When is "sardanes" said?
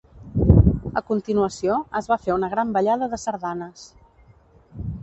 3.27-3.87